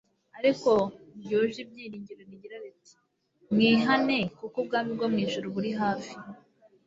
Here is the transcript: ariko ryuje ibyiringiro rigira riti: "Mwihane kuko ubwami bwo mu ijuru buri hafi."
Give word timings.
ariko 0.39 0.71
ryuje 1.19 1.57
ibyiringiro 1.65 2.21
rigira 2.29 2.57
riti: 2.63 2.93
"Mwihane 3.51 4.17
kuko 4.37 4.55
ubwami 4.63 4.91
bwo 4.97 5.07
mu 5.11 5.17
ijuru 5.25 5.47
buri 5.55 5.71
hafi." 5.81 6.13